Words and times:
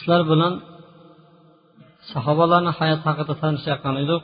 sizlar 0.00 0.22
bilan 0.30 0.54
sahobalarni 2.12 2.72
hayoti 2.78 3.04
haqida 3.08 3.32
tanishayotgan 3.42 3.96
edik. 4.02 4.22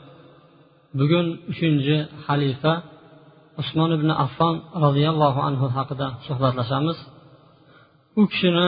Bugun 0.99 1.27
uchinchi 1.51 1.97
xalifa 2.25 2.73
usmon 3.61 3.89
ibn 3.97 4.09
affon 4.25 4.55
roziyallohu 4.85 5.39
anhu 5.47 5.65
haqida 5.77 6.07
suhbatlashamiz. 6.27 6.97
U 8.19 8.21
kishini 8.31 8.67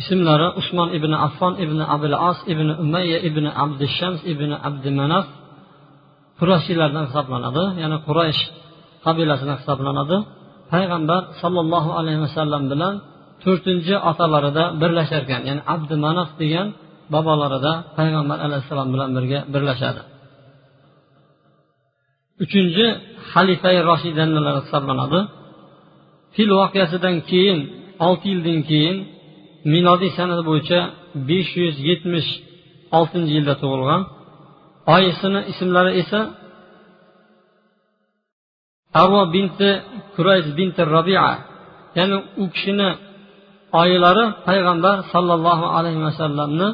ismlari 0.00 0.48
usmon 0.60 0.88
ibn 0.98 1.12
affon 1.26 1.52
ibn 1.64 1.78
abul 1.94 2.14
as 2.30 2.38
ibn 2.52 2.68
umayya 2.84 3.18
ibn 3.28 3.44
abdishams 3.64 4.20
ibn 4.32 4.50
abdimanaf 4.68 5.26
qurashiylardan 6.38 7.04
hisoblanadi. 7.08 7.64
Ya'ni 7.82 7.98
quraysh 8.08 8.40
qabilasidan 9.04 9.56
hisoblanadi. 9.60 10.16
Payg'ambar 10.72 11.22
sollallohu 11.42 11.90
alayhi 12.00 12.20
vasallam 12.26 12.62
bilan 12.72 12.94
to'rtinchi 13.44 13.94
otalarida 14.10 14.64
birlashar 14.80 15.22
ekan 15.26 15.42
ya'ni 15.48 15.62
abdi 15.74 15.94
manaf 16.06 16.30
degan 16.40 16.68
bobolarida 17.14 17.72
payg'ambar 17.98 18.38
alayhissalom 18.46 18.88
bilan 18.94 19.10
birga 19.16 19.38
birlashadi. 19.54 20.02
Uchinchi 22.44 22.86
xalifai 23.32 23.76
roshidanlar 23.90 24.54
hisoblanadi. 24.60 25.20
Fil 26.34 26.50
voqeasidan 26.60 27.16
keyin 27.30 27.58
olti 28.06 28.26
yildan 28.32 28.60
keyin 28.70 28.96
milodiy 29.72 30.10
sana 30.18 30.34
bo'yicha 30.48 30.80
besh 31.28 31.50
yuz 31.62 31.76
yetmish 31.88 32.28
oltinchi 32.98 33.32
yilda 33.36 33.54
tug'ilgan. 33.62 34.02
Oyisini 34.94 35.40
ismlari 35.52 35.92
esa 36.02 36.20
arvo 39.02 39.22
binti 39.34 39.70
kurayz 40.14 40.46
binti 40.58 40.82
robia. 40.94 41.26
Ya'ni 41.98 42.16
u 42.42 42.44
kishini 42.54 42.88
oyilari 43.80 44.24
payg'ambar 44.48 44.96
sollallohu 45.12 45.66
alayhi 45.76 46.00
vasallamni 46.08 46.68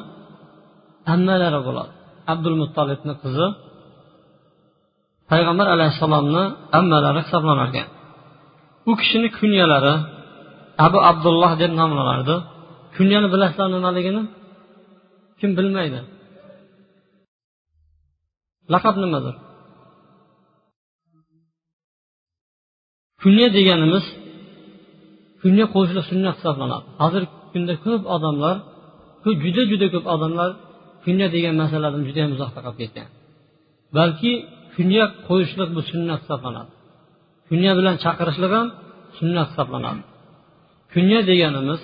ammalari 1.15 1.61
bo'ladi. 1.67 1.93
Abdul 2.33 2.57
muttolibni 2.63 3.15
qizi 3.23 3.47
payg'ambar 5.31 5.67
alayhissalomni 5.75 6.43
ammalari 6.79 7.21
hisoblanar 7.25 7.69
ekan 7.73 7.89
u 8.91 8.93
kishini 9.01 9.29
kunyalari 9.39 9.95
abu 10.87 10.99
abdulloh 11.11 11.53
deb 11.63 11.73
nomlanardi. 11.81 12.37
Kunyani 12.97 13.29
bilasizlar 13.33 13.69
nimaligini? 13.77 14.23
Kim 15.41 15.51
bilmaydi. 15.59 16.01
Laqab 18.73 18.97
nimadir? 19.05 19.35
Kunya 23.23 23.49
deganimiz 23.57 24.05
kunga 25.47 25.67
qo'shiliq 25.75 26.05
sunnat 26.11 26.35
hisoblanadi. 26.39 26.85
Hozirgi 27.03 27.35
kunda 27.53 27.75
ko'p 27.85 28.03
odamlar 28.15 28.57
juda 29.43 29.63
juda 29.71 29.87
ko'p 29.95 30.07
odamlar 30.15 30.51
kunya 31.05 31.27
degan 31.35 31.55
masaladan 31.63 32.03
juda 32.09 32.19
yam 32.25 32.33
uzoqda 32.37 32.61
qolib 32.65 32.79
ketgan. 32.83 33.09
Balki 33.97 34.33
kunya 34.75 35.05
qo'yishlik 35.29 35.71
bu 35.77 35.81
sunnat 35.91 36.21
hisoblanadi. 36.25 36.71
Kunya 37.49 37.73
bilan 37.79 37.97
chaqirishlik 38.05 38.53
ham 38.57 38.69
sunnat 39.19 39.47
hisoblanadi. 39.53 40.03
Kunya 40.93 41.21
deganimiz 41.31 41.81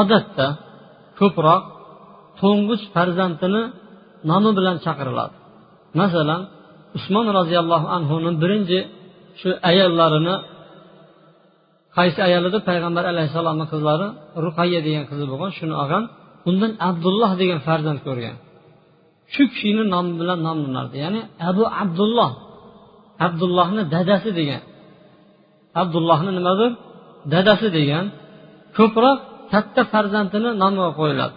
odatda 0.00 0.46
ko'proq 1.18 1.62
to'ng'ich 2.40 2.84
farzandini 2.94 3.62
nomi 4.30 4.50
bilan 4.58 4.76
chaqiriladi. 4.84 5.34
Masalan 6.00 6.42
usmon 6.98 7.26
roziyallohu 7.38 7.86
anhuni 7.96 8.30
birinchi 8.42 8.78
shu 9.40 9.50
ayollarini 9.70 10.34
qaysi 11.96 12.20
ayolida 12.28 12.58
payg'ambar 12.68 13.04
alayhissalomni 13.12 13.66
qizlari 13.72 14.06
ruqayya 14.44 14.80
degan 14.86 15.04
qizi 15.10 15.24
bo'lgan 15.30 15.50
shuni 15.58 15.74
olgan 15.82 16.04
undan 16.48 16.72
abdulloh 16.88 17.32
degan 17.40 17.60
farzand 17.66 18.00
ko'rgan. 18.06 18.36
Shu 19.34 19.42
kishini 19.52 19.84
nomi 19.94 20.12
bilan 20.20 20.38
nomlanardi. 20.46 20.96
Ya'ni 21.04 21.20
abu 21.50 21.64
abdulloh. 21.82 22.30
Abdullohni 23.26 23.82
dadasi 23.94 24.30
degan. 24.40 24.62
Abdullohni 25.82 26.30
nimadir 26.38 26.70
dadasi 27.32 27.68
degan. 27.78 28.04
Ko'proq 28.78 29.18
katta 29.52 29.82
farzandini 29.92 30.50
nomiga 30.62 30.90
qo'yiladi. 31.00 31.36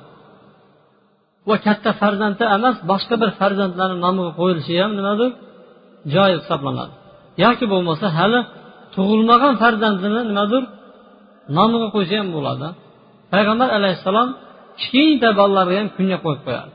Va 1.50 1.56
katta 1.68 1.92
farzandi 2.02 2.44
emas 2.58 2.78
boshqa 2.92 3.16
bir 3.22 3.30
farzandlarni 3.40 3.98
nomiga 4.06 4.32
qo'yilishi 4.40 4.74
ham 4.84 4.92
nimadir 5.00 5.32
joiz 6.14 6.40
hisoblanadi. 6.44 6.94
Yoki 7.44 7.66
bo'lmasa 7.74 8.08
hali 8.18 8.40
tug'ilmagan 8.96 9.54
farzandini 9.62 10.22
nimadir 10.30 10.64
nomiga 11.58 11.88
qo'ysa 11.96 12.14
ham 12.22 12.30
bo'ladi. 12.36 12.68
Payg'ambar 13.34 13.70
alayhissalom 13.78 14.30
kichkinta 14.80 15.30
bolalarga 15.40 15.76
ham 15.82 15.90
kunga 15.98 16.18
qo'yib 16.26 16.42
qo'yadi. 16.48 16.72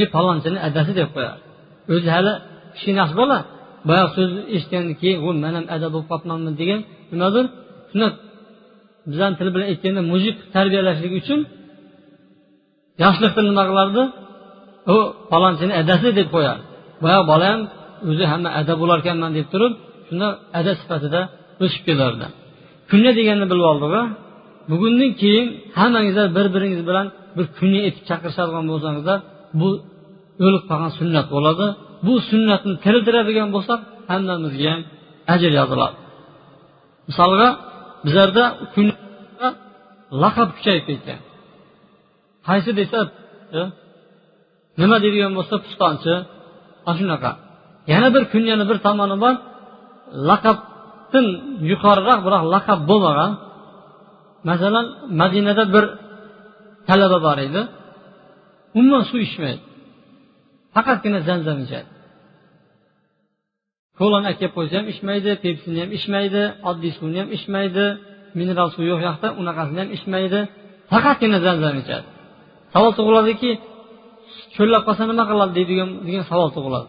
E 0.00 0.02
palonchini 0.14 0.58
adasi 0.68 0.92
deb 1.00 1.08
qo'yadi. 1.16 1.40
O'zi 1.94 2.08
hali 2.16 2.32
kichkinasi 2.74 3.14
bola 3.20 3.38
boyagi 3.88 4.10
so'zni 4.16 4.40
eshitgandan 4.54 4.94
keyin 5.00 5.36
man 5.44 5.52
ham 5.58 5.66
ada 5.74 5.86
bo'lib 5.92 6.08
qolibmanmi? 6.12 6.52
degan 6.60 6.80
nimadir 7.12 7.44
shunda 7.90 8.08
bizani 9.10 9.34
til 9.38 9.48
bilan 9.54 9.66
aytganda 9.72 10.02
mujik 10.12 10.36
tarbiyalashlik 10.54 11.12
uchun 11.20 11.40
yoshlikda 13.02 13.40
nima 13.48 13.62
qilardi 13.70 14.02
u 14.94 14.96
palonchini 15.30 15.72
adasi 15.82 16.08
deb 16.18 16.28
qo'yadi. 16.34 16.62
Boyagi 17.02 17.24
bola 17.32 17.46
ham 17.52 17.60
o'zi 18.10 18.24
hamma 18.32 18.48
ada 18.60 18.72
bo'larkanman 18.82 19.32
deb 19.38 19.46
turib 19.52 19.72
shuni 20.08 20.28
ada 20.58 20.72
sifatida 20.80 21.20
o'sib 21.64 21.82
kelardi. 21.88 22.26
Kunya 22.90 23.12
deganni 23.18 23.46
bilib 23.52 23.66
oldik 23.72 23.92
bugundan 24.70 25.10
keyin 25.22 25.46
hammangizlar 25.78 26.26
bir 26.36 26.46
biringiz 26.54 26.82
bilan 26.88 27.06
bir 27.36 27.46
kunni 27.58 27.78
aytib 27.86 28.04
chaqirishadigan 28.10 28.64
bo'lsangizlar 28.72 29.18
bu 29.60 29.68
o'lib 30.46 30.64
qolgan 30.70 30.92
sunnat 31.00 31.26
bo'ladi. 31.34 31.66
Bu 32.06 32.12
sunnatni 32.30 32.74
tiriltiradigan 32.84 33.48
bo'lsak 33.56 33.80
hammamizga 34.10 34.68
ham 34.72 34.80
ajr 35.34 35.50
yoziladi. 35.60 35.96
Misolga 37.08 37.48
bizlarda 38.06 38.44
laqab 40.22 40.48
kuchayib 40.56 40.84
ketgan. 40.90 41.20
Qaysi 42.48 42.70
desa 42.80 42.98
e, 43.58 43.60
nima 44.80 44.96
deydigan 45.04 45.32
bo'lsa 45.38 45.54
pistonchi 45.64 46.14
ana 46.88 46.96
shunaqa. 46.98 47.32
Yana 47.92 48.08
bir 48.14 48.22
kunyani 48.32 48.64
bir 48.70 48.78
tomoni 48.86 49.16
bor. 49.24 49.34
Laqabdan 50.28 51.26
yuqoriroq 51.70 52.20
biroq 52.26 52.42
laqab 52.54 52.80
bo'lmagan. 52.90 53.32
Masalan 54.48 54.86
madinada 55.20 55.64
bir 55.74 55.84
talaba 56.88 57.18
bor 57.26 57.38
edi. 57.46 57.60
Umuman 58.78 59.02
suv 59.10 59.20
ichmaydi. 59.28 59.62
Faqatgina 60.74 61.20
zamzam 61.28 61.58
ichadi. 61.64 61.88
Kolani 63.98 64.26
olib 64.28 64.38
kelib 64.40 64.54
qo'ysa 64.58 64.74
ham 64.80 64.86
ichmaydi 64.92 65.30
pepsini 65.44 65.78
ham 65.82 65.90
ichmaydi 65.98 66.42
oddiy 66.70 66.92
suvni 66.98 67.18
ham 67.22 67.30
ichmaydi 67.36 67.84
mineral 68.38 68.68
suv 68.74 68.84
yo'q 68.90 69.00
yoqda 69.08 69.28
unaqasini 69.40 69.80
ham 69.82 69.90
ichmaydi. 69.96 70.40
Faqatgina 70.92 71.38
zamzam 71.46 71.76
ichadi. 71.82 72.06
Savol 72.74 72.92
tug'iladiki 72.98 73.50
cho'llab 74.56 74.82
qolsa 74.86 75.02
nima 75.10 75.24
qiladi 75.30 75.52
deydigan 75.58 75.88
degan 76.06 76.24
savol 76.30 76.50
tug'iladi. 76.56 76.88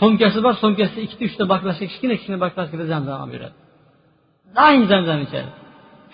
Sumkasi 0.00 0.38
bor 0.46 0.54
sumkasida 0.62 1.00
ikkita 1.06 1.24
uchta 1.30 1.44
baklashka 1.52 1.84
kichkina 1.90 2.14
kichkina 2.18 2.38
baklashkada 2.44 2.84
zamzam 2.92 3.18
olib 3.24 3.34
yuradi 3.36 3.56
doim 4.58 4.82
zamzam 4.92 5.18
ichadi. 5.26 5.50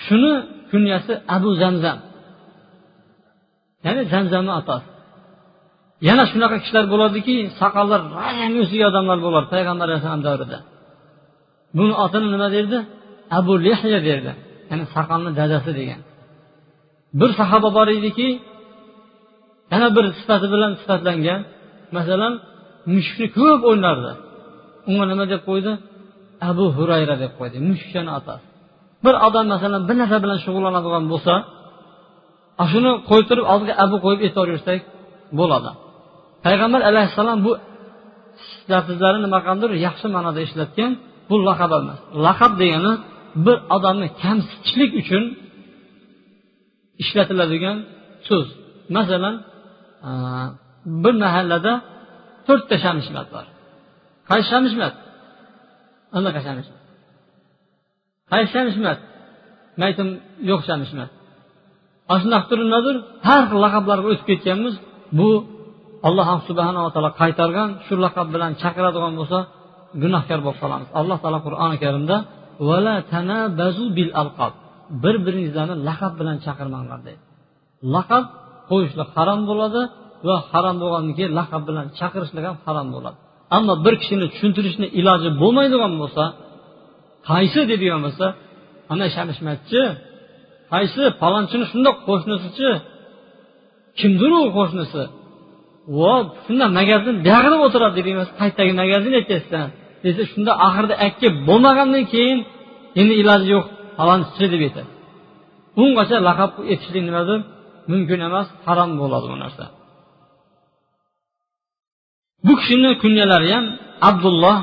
Shuni 0.04 0.32
kunyasi 0.70 1.12
abu 1.36 1.50
zamzam. 1.62 1.98
Ya'ni 3.84 4.02
zamzamni 4.12 4.52
otasi. 4.60 4.88
Yana 6.08 6.24
shunaqa 6.30 6.56
kishilar 6.62 6.84
bo'ladiki 6.92 7.34
soqollar 7.60 8.00
rang 8.18 8.54
o'sigan 8.62 8.86
odamlar 8.90 9.18
bo'lar 9.26 9.44
payg'ambar 9.54 9.86
alayhissalom 9.88 10.22
davrida. 10.28 10.58
Buni 11.76 11.94
otini 12.04 12.28
nima 12.34 12.48
derdi? 12.56 12.78
Abu 13.38 13.52
lehya 13.66 14.00
derdi. 14.08 14.32
Ya'ni 14.70 14.84
soqolni 14.94 15.30
dadasi 15.40 15.70
degan. 15.80 16.00
Bir 17.20 17.30
sahoba 17.40 17.68
bor 17.76 17.88
ediki 17.98 18.28
yana 19.72 19.88
bir 19.96 20.04
sifati 20.18 20.46
bilan 20.54 20.72
sifatlangan. 20.80 21.40
Masalan 21.96 22.32
mushukni 22.94 23.26
ko'p 23.38 23.60
o'ynardi. 23.70 24.12
Unga 24.88 25.04
nima 25.10 25.24
deb 25.32 25.42
qo'ydi? 25.48 25.72
Abu 26.50 26.64
hurayra 26.76 27.14
deb 27.22 27.32
qo'ydi 27.38 27.56
mushukchani 27.68 28.10
otasi 28.18 28.46
bir 29.04 29.14
odam 29.26 29.46
masalan 29.54 29.82
bir 29.88 29.96
narsa 30.00 30.16
bilan 30.24 30.38
shug'ullanadigan 30.44 31.04
bo'lsa 31.12 31.34
shuni 32.72 32.92
qo'yib 33.10 33.40
oldiga 33.52 33.74
abu 33.84 33.96
qo'yib 34.04 34.20
aytaversak 34.26 34.80
bo'ladi. 35.38 35.70
Payg'ambar 36.46 36.80
alayhissalom 36.90 37.38
bu 37.46 37.52
lafzlarni 38.72 39.20
nima 39.26 39.38
qilgandir 39.42 39.70
yaxshi 39.86 40.06
ma'noda 40.16 40.40
ishlatgan 40.46 40.90
bu 41.28 41.36
laqab 41.48 41.70
emas. 41.80 41.98
Laqab 42.26 42.52
degani 42.62 42.92
bir 43.46 43.56
odamni 43.76 44.08
kamsitishlik 44.22 44.90
uchun 45.02 45.24
ishlatiladigan 47.02 47.76
so'z. 48.28 48.46
Masalan 48.96 49.34
bir 51.04 51.14
mahallada 51.24 51.72
to'rtta 52.48 52.76
shamishmat 52.84 53.26
bor. 53.34 53.46
Qaysi 54.28 54.46
shamishmat 54.52 54.94
anaqa 56.18 56.40
shamishmat 56.46 56.80
qaysi 58.32 58.50
shamishmat 58.54 58.98
men 59.78 59.84
aytdim 59.88 60.08
yo'q 60.50 60.60
shamishmat 60.68 61.10
ana 62.10 62.18
shunaqa 62.22 62.46
turib 62.50 62.66
nimadir 62.68 62.96
har 63.28 63.42
xil 63.48 63.58
laqablarga 63.64 64.06
o'tib 64.12 64.26
ketganmiz. 64.30 64.74
Bu 65.18 65.30
alloh 66.08 66.28
subhanava 66.48 66.88
taolo 66.94 67.10
qaytargan 67.20 67.68
shu 67.86 67.94
laqab 68.04 68.26
bilan 68.34 68.52
chaqiradigan 68.62 69.12
bo'lsa 69.20 69.38
gunohkor 70.02 70.40
bo'lib 70.44 70.58
qolamiz. 70.62 70.88
Alloh 71.00 71.18
taolo 71.22 71.38
qur'oni 71.46 71.76
karimda 71.84 72.16
bil 73.96 74.10
bir 75.02 75.14
biringizlarni 75.26 75.76
laqab 75.88 76.12
bilan 76.20 76.36
chaqirmanglar 76.44 77.00
deydi. 77.06 77.22
Laqab 77.94 78.24
qo'yishlik 78.70 79.08
harom 79.16 79.40
bo'ladi 79.50 79.82
va 80.26 80.36
harom 80.50 80.76
bo'lgandan 80.82 81.12
keyin 81.18 81.32
laqab 81.38 81.62
bilan 81.68 81.86
chaqirishlik 81.98 82.44
ham 82.48 82.56
harom 82.66 82.88
bo'ladi. 82.94 83.16
Ammo 83.56 83.74
bir 83.84 83.94
kishini 84.02 84.26
tushuntirishni 84.32 84.86
iloji 85.00 85.28
bo'lmaydigan 85.42 85.92
bo'lsa 86.02 86.24
qaysi 87.28 87.60
deydigan 87.70 88.00
bo'lsa 88.06 88.26
ana 88.92 89.06
shamishmatchi 89.14 89.82
qaysi 90.72 91.02
palonchini 91.22 91.64
shundoq 91.72 91.96
qo'shnisichi 92.08 92.70
kimdir 93.98 94.30
u 94.40 94.42
qo'shnisi 94.58 95.02
vo 95.98 96.12
shunda 96.44 96.66
magazin 96.78 97.14
buyog'ida 97.26 97.56
o'tiradi 97.66 97.94
deydigan 97.98 98.18
bo'lsa 98.20 98.34
magazin 98.82 99.12
aytyapsan 99.20 99.66
desa 100.04 100.22
shunda 100.32 100.52
oxirida 100.66 100.94
akka 101.06 101.28
bo'lmagandan 101.48 102.04
keyin 102.12 102.38
endi 103.00 103.14
iloji 103.22 103.48
yo'q 103.56 103.66
palonchi 103.98 104.46
deb 104.52 104.62
aytadi. 104.66 104.90
Ungacha 105.82 106.16
laqab 106.28 106.50
etishlik 106.72 107.04
nimadir 107.08 107.38
mumkin 107.90 108.18
emas 108.28 108.48
harom 108.66 108.90
bo'ladi 109.00 109.26
bu 109.32 109.36
narsa. 109.44 109.64
Bu 112.46 112.52
kishini 112.60 112.90
kunyalari 113.02 113.48
ham 113.54 113.64
abdulloh 114.08 114.58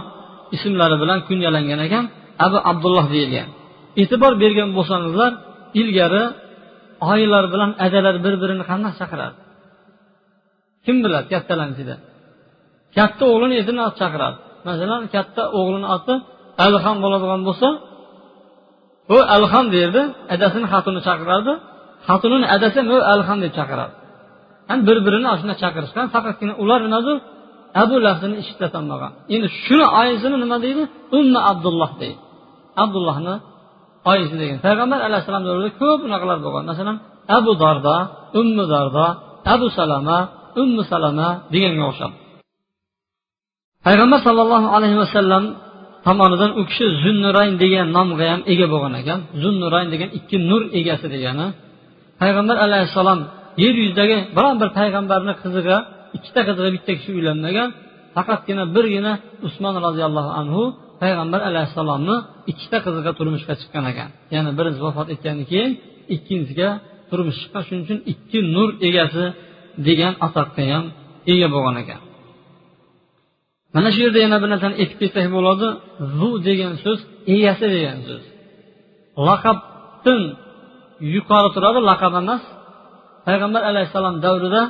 ismlari 0.55 0.95
bilan 1.01 1.19
kunyalangan 1.27 1.79
ekan 1.87 2.05
abu 2.45 2.57
abdulloh 2.71 3.05
deyilgan. 3.13 3.49
E'tibor 4.01 4.33
bergan 4.43 4.69
bo'lsangizlar 4.77 5.31
ilgari 5.81 6.23
oyilar 7.11 7.45
bilan 7.53 7.71
adalar 7.85 8.15
bir 8.25 8.33
birini 8.41 8.63
qanday 8.69 8.93
chaqirardi 8.99 9.39
kim 10.85 10.95
biladi 11.03 11.27
kattalarni 11.33 11.73
ichida 11.75 11.95
katta 12.97 13.23
o'g'lini 13.31 13.55
etini 13.61 13.81
chaqiradi. 14.01 14.37
Masalan 14.67 15.01
katta 15.15 15.43
o'g'lini 15.59 15.87
oti 15.95 16.13
alixon 16.65 16.97
bo'ladigan 17.03 17.41
bo'lsa 17.47 17.67
u 19.15 19.17
alixon 19.35 19.65
derdi 19.75 20.01
adasini 20.35 20.67
xotini 20.73 21.01
chaqirardi 21.07 21.53
xotinini 22.07 22.47
adasi 22.55 22.79
u 22.95 22.97
alixon 23.11 23.37
deb 23.43 23.53
chaqiradi. 23.59 23.93
Bir 24.87 24.97
birini 25.05 25.27
shunday 25.39 25.57
chaqirishgan 25.63 26.05
faqatgina 26.15 26.53
ular 26.63 26.79
nimadir 26.87 27.17
abu 27.81 27.95
lafzini 28.05 28.35
eshitlatolmagan 28.41 29.11
endi 29.33 29.47
shuni 29.63 29.85
oyisini 30.01 30.37
nima 30.43 30.57
deydi? 30.65 30.83
Umma 31.17 31.39
abdulloh 31.51 31.91
deydi. 32.01 32.19
Abdullohni 32.83 33.35
oyisi 34.11 34.35
degan. 34.41 34.57
Payg'ambar 34.65 34.99
alayhissalom 35.07 35.43
davrida 35.47 35.69
ko'p 35.81 35.99
unaqalar 36.07 36.37
bo'lgan. 36.45 36.63
Masalan 36.71 36.97
abu 37.37 37.51
darda 37.63 37.95
ummu 38.39 38.63
darda 38.73 39.05
abu 39.53 39.67
salama 39.77 40.17
ummu 40.61 40.81
salama 40.91 41.27
deganga 41.53 41.83
o'xshab. 41.89 42.11
Payg'ambar 43.85 44.19
sollallohu 44.27 44.67
alayhi 44.77 44.97
vasallam 45.03 45.43
tomonidan 46.05 46.51
u 46.59 46.61
kishi 46.69 46.85
zunnurayn 47.03 47.53
degan 47.63 47.87
nomga 47.97 48.25
ham 48.31 48.41
ega 48.53 48.65
bo'lgan 48.73 48.93
ekan. 49.01 49.19
Zunnurayn 49.43 49.87
degan 49.93 50.09
ikki 50.17 50.37
nur 50.49 50.61
egasi 50.79 51.07
degani. 51.15 51.47
Payg'ambar 52.21 52.57
alayhissalom 52.65 53.19
yer 53.63 53.73
yuzidagi 53.81 54.17
biron 54.35 54.55
bir 54.61 54.69
payg'ambarni 54.79 55.33
qiziga 55.43 55.77
ikkita 56.17 56.41
qizga 56.47 56.69
bitta 56.75 56.91
kishi 56.97 57.11
uylanmagan. 57.17 57.69
Faqatgina 58.15 58.63
birgina 58.75 59.13
usmon 59.47 59.75
roziyallohu 59.85 60.31
anhu 60.41 60.63
payg'ambar 61.01 61.41
alayhissalomni 61.49 62.15
ikkita 62.51 62.77
qiziga 62.85 63.11
turmushga 63.19 63.53
chiqqan 63.61 63.85
ekan. 63.91 64.09
Ya'ni 64.33 64.51
birinchisi 64.57 64.83
vafot 64.87 65.07
etgandan 65.13 65.45
keyin 65.51 65.71
ikkinchisiga 66.15 66.69
turmush 67.09 67.37
chiqqan 67.41 67.61
shuning 67.67 67.83
uchun 67.85 67.99
ikki 68.13 68.39
nur 68.55 68.69
egasi 68.87 69.25
degan 69.87 70.13
ataqqa 70.27 70.63
ham 70.71 70.85
ega 71.33 71.47
bo'lgan 71.55 71.75
ekan. 71.83 72.01
Mana 73.75 73.89
shu 73.93 73.99
yerda 74.05 74.19
yana 74.25 74.37
bir 74.41 74.49
narsani 74.53 74.75
aytib 74.81 74.97
ketsak 75.01 75.25
bo'ladi. 75.37 75.67
Zu 76.17 76.29
degan 76.47 76.73
so'z 76.83 76.99
egasi 77.35 77.65
degan 77.75 77.97
so'z. 78.07 78.23
Laqabdan 79.27 80.21
yuqori 81.15 81.49
turadi 81.55 81.79
laqab 81.89 82.13
emas. 82.21 82.43
Payg'ambar 83.27 83.61
alayhissalom 83.71 84.15
davrida 84.25 84.61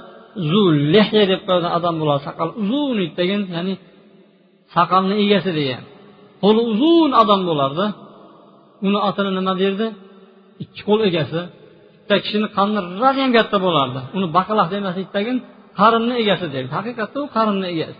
zulehya 0.52 1.24
deb 1.32 1.42
qo'ygan 1.48 1.72
odam 1.78 1.96
bo'ladi. 2.02 2.22
Soqol 2.28 2.50
uzun 2.62 2.98
degan 3.20 3.42
ya'ni 3.56 3.74
soqolni 4.76 5.16
egasi 5.24 5.52
degan. 5.60 5.84
Qo'li 6.44 6.62
uzun 6.72 7.12
odam 7.22 7.42
bo'lardi. 7.50 7.86
Uni 8.88 9.00
otini 9.10 9.32
nima 9.38 9.54
derdi? 9.62 9.88
Ikki 10.64 10.82
qo'l 10.88 11.02
egasi. 11.10 11.42
Bitta 12.00 12.16
kishini 12.24 12.48
qarni 12.58 12.80
radiyam 13.04 13.32
katta 13.38 13.58
bo'lardi. 13.66 14.00
Uni 14.18 14.28
baqaloq 14.38 14.68
demaslikdagin 14.74 15.38
qarinni 15.80 16.14
egasi 16.22 16.46
deydi. 16.54 16.70
Haqiqatda 16.78 17.18
u 17.24 17.28
qarinni 17.36 17.68
egasi. 17.74 18.00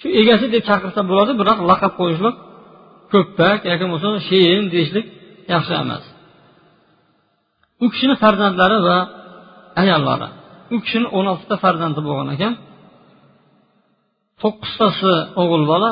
Shu 0.00 0.06
egasi 0.20 0.46
deb 0.54 0.62
chaqirsa 0.68 1.00
bo'ladi 1.10 1.32
biroq 1.40 1.58
laqab 1.70 1.92
qo'yishlik 2.00 2.36
ko'ppak 3.12 3.58
yoki 3.70 3.84
bo'lmasa 3.92 4.08
sheyin 4.28 4.64
deyishlik 4.74 5.06
yaxshi 5.54 5.74
emas. 5.82 6.04
U 7.84 7.86
kishini 7.92 8.14
farzandlari 8.22 8.78
va 8.88 8.96
ayollari. 9.82 10.28
U 10.74 10.76
kishini 10.84 11.08
o'n 11.16 11.26
oltita 11.32 11.56
farzandi 11.64 12.00
bo'lgan 12.08 12.28
ekan. 12.36 12.52
To'qqiztasi 14.42 15.12
o'g'il 15.42 15.64
bola 15.72 15.90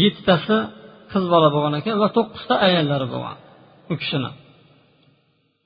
yettitasi 0.00 0.56
qiz 1.12 1.24
bola 1.34 1.48
bo'lgan 1.54 1.74
ekan 1.80 1.94
va 2.02 2.08
to'qqizta 2.16 2.54
ayollari 2.66 3.06
bo'lgan 3.14 3.36
u 3.92 3.94
kishini. 4.00 4.30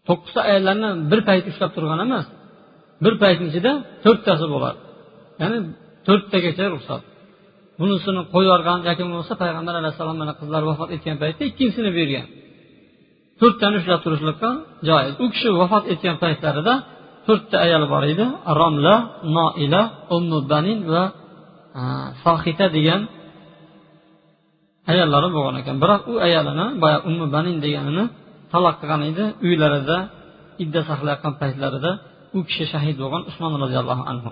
To'qqizta 0.08 0.40
ayollarni 0.48 0.90
bir 1.10 1.20
payt 1.28 1.44
ushlab 1.50 1.70
turgan 1.76 2.00
emas 2.06 2.26
bir 3.04 3.14
paytni 3.22 3.46
ichida 3.50 3.72
to'rttasi 4.04 4.46
bo'ladi. 4.54 4.78
Ya'ni 5.40 5.58
to'rttagacha 6.06 6.64
ruxsat. 6.74 7.02
Bunisini 7.80 8.22
qo'yib 8.32 8.48
yuborgan 8.48 8.78
yoki 8.88 9.02
bo'lmasa 9.06 9.34
payg'ambar 9.42 9.74
alayhissalom 9.80 10.16
mana 10.22 10.32
qizlar 10.40 10.62
vafot 10.70 10.88
etgan 10.96 11.16
paytda 11.22 11.42
ikkinchisini 11.50 11.90
bergan. 11.98 12.26
To'rttani 13.40 13.76
ushlab 13.80 14.00
turishlikqa 14.04 14.50
joiz. 14.88 15.14
U 15.24 15.26
kishi 15.32 15.48
vafot 15.60 15.84
etgan 15.92 16.16
paytlarida 16.24 16.74
to'rtta 17.26 17.56
ayoli 17.66 17.86
bor 17.92 18.02
edi. 18.12 18.24
Romla 18.60 18.94
noila 19.36 19.82
ummu 20.16 20.38
banin 20.52 20.78
va 20.92 21.02
e, 21.80 21.82
sohita 22.24 22.66
degan 22.76 23.00
ayollari 24.92 25.28
bo'lgan 25.36 25.56
ekan. 25.62 25.76
Biroq 25.82 26.02
u 26.12 26.14
ayolini 26.26 26.66
boya 26.82 26.98
ummu 27.08 27.26
banin 27.36 27.56
deganini 27.64 28.04
taloq 28.52 28.74
qilgan 28.80 29.02
edi. 29.10 29.24
Uylarida 29.46 29.98
idda 30.64 30.80
saqlayotgan 30.90 31.32
paytlarida 31.40 31.90
u 32.36 32.38
kishi 32.48 32.64
shahid 32.72 32.96
bo'lgan 33.02 33.22
usmon 33.30 33.52
roziyallohu 33.62 34.04
anhu. 34.12 34.30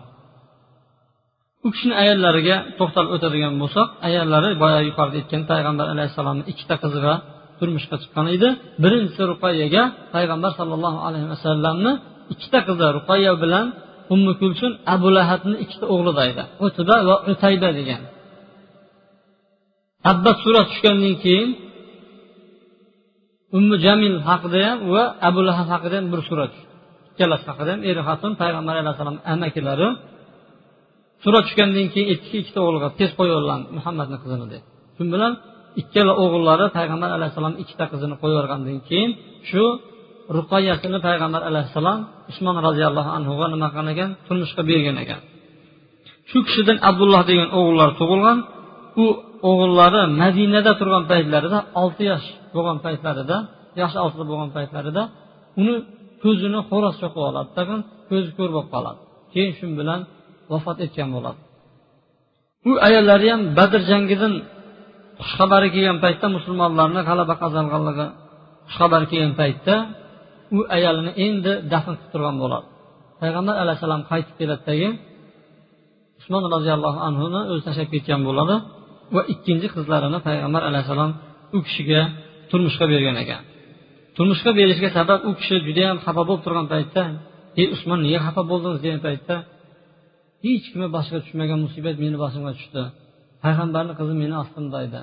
U 1.66 1.68
kishini 1.74 1.94
ayollariga 2.02 2.56
to'xtalib 2.78 3.10
o'tadigan 3.16 3.54
bo'lsak 3.62 3.88
ayollari 4.08 4.50
boya 4.62 4.80
yuqorida 4.88 5.16
aytgan 5.22 5.42
payg'ambar 5.50 5.86
alayhissalomni 5.94 6.44
ikkita 6.52 6.74
qiziga 6.82 7.14
turmushga 7.58 7.96
chiqqan 8.02 8.26
edi. 8.36 8.48
Birinchisi 8.82 9.22
ruqayyaga 9.32 9.82
payg'ambar 10.14 10.50
sollallohu 10.58 10.98
alayhi 11.08 11.26
vasallamni 11.32 11.92
ikkita 12.32 12.58
qizi 12.68 12.86
ruqayya 12.96 13.32
bilan 13.42 13.66
ummu 14.14 14.32
kulsun 14.40 14.72
abu 14.94 15.08
lahabni 15.16 15.56
ikkita 15.64 15.86
o'g'lida 15.94 16.22
edi 16.30 16.44
utba 16.66 16.96
va 17.08 17.16
o'tayda 17.30 17.70
degan. 17.78 18.02
Abbat 20.10 20.36
surasi 20.44 20.68
tushgandan 20.70 21.14
keyin 21.24 21.50
ummu 23.58 23.74
jamil 23.84 24.16
haqida 24.28 24.60
ham 24.68 24.78
va 24.94 25.02
abu 25.28 25.40
lahab 25.48 25.66
haqida 25.74 25.96
ham 26.00 26.06
bir 26.12 26.20
sura 26.28 26.44
tushdi. 26.52 26.68
Ikkalasi 27.12 27.44
haqida 27.50 27.70
ham 27.74 27.80
eri 27.90 28.02
xotin 28.08 28.32
payg'ambar 28.42 28.74
alayhissalom 28.82 29.16
amakilari 29.32 29.88
sura 31.24 31.40
tushgandan 31.46 31.86
keyin 31.92 32.08
aytdiki 32.12 32.36
ikkita 32.42 32.60
o'g'ilga 32.66 32.88
tez 32.98 33.10
qo'yib 33.18 33.34
muhammadni 33.76 34.16
qizini 34.22 34.46
deb 34.52 34.62
shu 34.96 35.02
bilan? 35.14 35.32
Ikkala 35.82 36.12
o'g'illari 36.22 36.66
payg'ambar 36.78 37.10
alayhissalom 37.16 37.54
ikkita 37.62 37.84
qizini 37.92 38.14
qo'yib 38.20 38.36
yuborgandan 38.36 38.78
keyin 38.88 39.10
shu 39.50 39.64
ruqoyasini 40.36 40.98
payg'ambar 41.06 41.42
alayhissalom 41.50 41.98
usmon 42.30 42.56
roziyallohu 42.66 43.10
anhuga 43.18 43.46
nima 43.54 43.68
qilgan 43.74 43.88
ekan? 43.94 44.10
Turmushga 44.26 44.62
bergan 44.70 44.96
ekan. 45.04 45.20
Shu 46.30 46.38
kishidan 46.46 46.78
abdulloh 46.88 47.22
degan 47.30 47.48
o'g'illar 47.58 47.90
tug'ilgan. 48.00 48.38
U 49.02 49.04
o'g'illari 49.50 50.02
madinada 50.22 50.72
turgan 50.80 51.04
paytlarida 51.12 51.58
olti 51.82 52.02
yosh 52.10 52.26
bo'lgan 52.54 52.78
paytlarida 52.86 53.36
yosh 53.80 53.94
oltida 54.04 54.24
bo'lgan 54.30 54.50
paytlarida 54.56 55.02
uni 55.60 55.74
ko'zini 56.22 56.60
xo'roz 56.70 56.94
cho'qib 57.02 57.22
oladi 57.30 57.50
tag'in 57.58 57.80
ko'zi 58.10 58.30
ko'r 58.38 58.50
bo'lib 58.54 58.68
qoladi. 58.74 59.00
Keyin 59.32 59.52
shu 59.58 59.66
bilan 59.80 60.00
vafot 60.52 60.78
etgan 60.86 61.08
bo'ladi. 61.16 61.40
U 62.68 62.70
ayollari 62.86 63.26
ham 63.32 63.42
badr 63.58 63.80
jangidan 63.90 64.32
xushxabari 65.20 65.68
kelgan 65.74 65.98
paytda 66.04 66.26
musulmonlarni 66.36 67.00
g'alaba 67.08 67.34
qozonganligi 67.42 68.06
xushxabar 68.68 69.02
kelgan 69.10 69.34
paytda 69.40 69.74
u 70.56 70.58
ayolini 70.76 71.12
endi 71.26 71.52
dafn 71.72 71.92
qilib 71.98 72.10
turgan 72.12 72.36
bo'ladi. 72.42 72.66
Payg'ambar 73.20 73.54
alayhissalom 73.62 74.02
qaytib 74.10 74.34
keladidagi 74.40 74.88
usmon 76.20 76.42
roziyallohu 76.54 76.98
anhuni 77.08 77.40
o'zi 77.50 77.62
tashlab 77.68 77.88
ketgan 77.94 78.20
bo'ladi 78.28 78.56
va 79.14 79.22
ikkinchi 79.32 79.68
qizlarini 79.74 80.18
payg'ambar 80.28 80.62
alayhissalom 80.68 81.10
u 81.56 81.58
kishiga 81.66 82.00
turmushga 82.50 82.84
bergan 82.92 83.16
ekan. 83.22 83.42
Turmushga 84.16 84.50
berishga 84.58 84.88
sabab 84.98 85.20
u 85.28 85.30
kishi 85.38 85.56
judayam 85.66 85.96
xafa 86.04 86.22
bo'lib 86.28 86.42
turgan 86.46 86.66
paytda 86.74 87.02
ey 87.60 87.66
usmon 87.74 87.98
nega 88.06 88.20
xafa 88.26 88.42
bo'ldingiz? 88.50 88.80
degan 88.84 89.00
paytda 89.06 89.36
hech 90.44 90.64
kimga 90.70 90.88
boshqa 90.96 91.16
tushmagan 91.24 91.58
musibat 91.66 91.96
meni 92.02 92.16
boshimga 92.24 92.52
tushdi. 92.58 92.82
Payg'ambarni 93.44 93.92
qizi 93.98 94.14
meni 94.22 94.34
ostimda 94.42 94.78
edi 94.88 95.02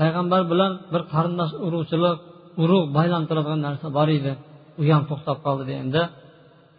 payg'ambar 0.00 0.42
bilan 0.52 0.72
bir 0.92 1.02
qarindosh 1.12 1.52
urug'chilik 1.66 2.16
urug' 2.62 2.86
baylantiradigan 2.96 3.60
narsa 3.66 3.86
bor 3.96 4.08
edi. 4.18 4.32
U 4.80 4.82
ham 4.90 5.02
to'xtab 5.10 5.38
qoldi 5.44 5.64
deganda 5.70 6.02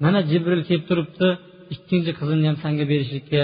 mana 0.03 0.19
jibril 0.31 0.61
kelib 0.67 0.85
turibdi 0.89 1.27
ikkinchi 1.75 2.11
qizimni 2.19 2.45
ham 2.49 2.57
sanga 2.63 2.83
berishlikka. 2.91 3.41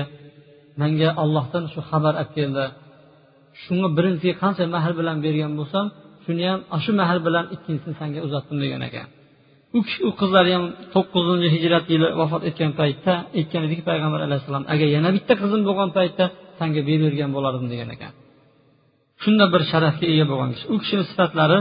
Manga 0.81 1.09
ollohdan 1.23 1.63
shu 1.73 1.79
xabar 1.89 2.13
olib 2.21 2.31
keldi. 2.37 2.65
Shunga 3.63 3.87
birinchisiga 3.97 4.35
qancha 4.43 4.63
mehr 4.75 4.91
bilan 4.99 5.17
bergan 5.25 5.53
bo'lsam 5.59 5.85
shuni 6.25 6.43
ham 6.49 6.59
shu 6.83 6.91
mehr 6.99 7.17
bilan 7.27 7.45
ikkinchisini 7.55 7.95
sanga 8.01 8.19
uzatdim 8.27 8.57
degan 8.63 8.81
ekan. 8.89 9.07
U 9.77 9.79
kishi 9.85 9.99
u 10.09 10.11
qizlari 10.19 10.51
ham 10.55 10.65
to'qqizinchi 10.93 11.47
hijrat 11.55 11.85
yili 11.93 12.07
vafot 12.19 12.41
etgan 12.49 12.71
paytda 12.79 13.13
aytgan 13.39 13.61
ediki 13.67 13.83
payg'ambar 13.89 14.21
alayhissalom 14.27 14.63
agar 14.73 14.87
yana 14.95 15.09
bitta 15.17 15.33
qizim 15.41 15.61
bo'lgan 15.67 15.89
paytda 15.97 16.25
sanga 16.59 16.81
beravergan 16.89 17.29
bo'lardim 17.35 17.67
degan 17.73 17.89
ekan. 17.95 18.11
Shunda 19.23 19.45
bir 19.53 19.61
sharafga 19.71 20.05
ega 20.13 20.25
bo'lgan 20.31 20.49
kishi 20.55 20.65
u 20.73 20.75
kishini 20.81 21.03
sifatlari 21.11 21.59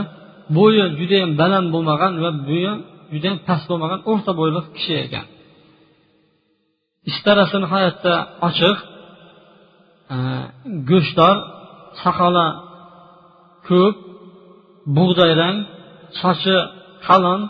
bo'yi 0.57 0.83
judayam 0.99 1.31
baland 1.41 1.67
bo'lmagan 1.73 2.13
va 2.23 2.31
bo'yi 2.47 2.71
judayam 3.13 3.37
past 3.47 3.65
bo'lmagan 3.71 3.99
o'rta 4.11 4.31
bo'yli 4.39 4.61
kishi 4.75 4.93
ekan. 5.05 5.25
Istarasi 7.09 7.57
nihoyatda 7.63 8.13
ochiq. 8.47 8.77
Go'shtdor 10.89 11.35
soqoli 12.01 12.47
ko'p 13.67 13.95
bug'doyrang 14.97 15.57
sochi 16.21 16.57
qalin 17.07 17.41